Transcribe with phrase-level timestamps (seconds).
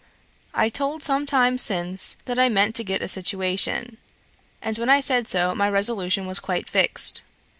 [0.55, 3.97] "I told some time since, that I meant to get a situation,
[4.59, 7.21] and when I said so my resolution was quite fixed.